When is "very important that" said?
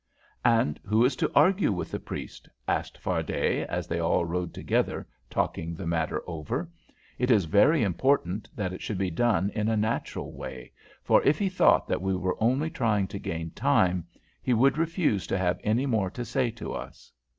7.45-8.73